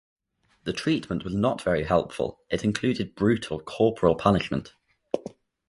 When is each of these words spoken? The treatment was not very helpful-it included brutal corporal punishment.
The 0.63 0.73
treatment 0.73 1.23
was 1.23 1.35
not 1.35 1.61
very 1.61 1.83
helpful-it 1.83 2.63
included 2.63 3.13
brutal 3.13 3.59
corporal 3.59 4.15
punishment. 4.15 4.73